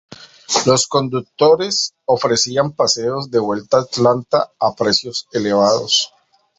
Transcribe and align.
Los 0.65 0.87
conductores 0.87 1.93
ofrecían 2.05 2.71
paseos 2.71 3.29
de 3.29 3.37
vuelta 3.37 3.77
a 3.77 3.81
Atlanta 3.81 4.51
a 4.59 4.73
precios 4.73 5.27
elevados. 5.31 6.11